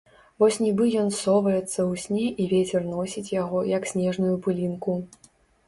[0.43, 5.01] Вось нібы ён соваецца ў сне і вецер носіць яго, як снежную пылінку.